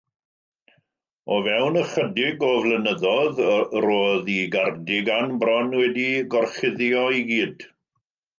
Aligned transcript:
o 1.33 1.35
fewn 1.47 1.75
ychydig 1.81 2.45
o 2.47 2.49
flynyddoedd, 2.63 3.41
roedd 3.85 4.33
ei 4.37 4.49
gardigan 4.57 5.31
bron 5.45 5.71
wedi'i 5.83 6.25
gorchuddio 6.37 7.07
i 7.21 7.23
gyd. 7.31 7.69